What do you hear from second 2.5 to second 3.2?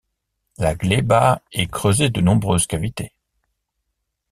cavités.